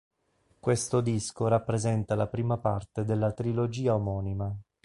Questo 0.59 0.99
disco 0.99 1.45
rappresenta 1.47 2.15
la 2.15 2.25
prima 2.25 2.57
parte 2.57 3.05
della 3.05 3.33
trilogia 3.33 3.93
omonima. 3.93 4.51